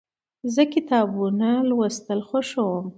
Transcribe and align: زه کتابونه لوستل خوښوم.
زه 0.53 0.61
کتابونه 0.73 1.49
لوستل 1.69 2.19
خوښوم. 2.27 2.85